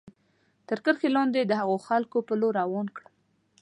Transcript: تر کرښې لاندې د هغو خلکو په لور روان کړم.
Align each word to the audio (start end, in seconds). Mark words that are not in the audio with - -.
تر 0.67 0.77
کرښې 0.85 1.09
لاندې 1.15 1.39
د 1.45 1.51
هغو 1.61 1.77
خلکو 1.87 2.17
په 2.27 2.33
لور 2.41 2.53
روان 2.61 2.87
کړم. 2.95 3.13